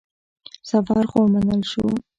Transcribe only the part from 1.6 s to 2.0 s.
شو.